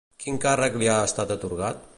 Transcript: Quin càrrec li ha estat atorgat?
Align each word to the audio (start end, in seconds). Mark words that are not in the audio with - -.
Quin 0.23 0.39
càrrec 0.45 0.79
li 0.83 0.89
ha 0.95 0.97
estat 1.11 1.37
atorgat? 1.37 1.89